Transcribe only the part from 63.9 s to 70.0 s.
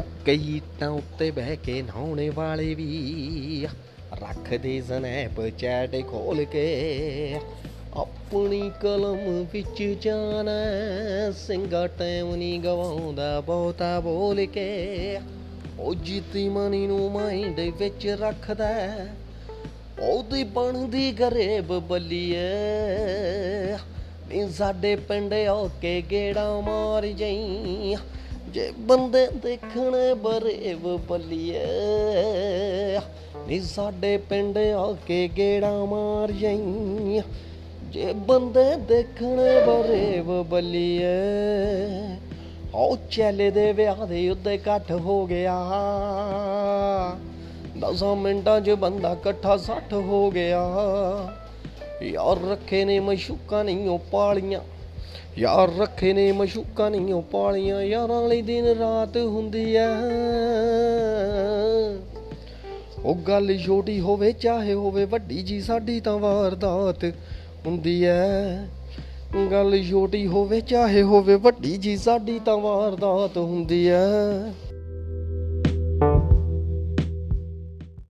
ਹੋਵੇ, ਚਾਹੇ ਹੋਵੇ, ਵੱਡੀ ਜੀ ਸਾਡੀ ਤਾਂ ਵਾਰਦਾਤ ਹੁੰਦੀ ਐ। ਗੱਲ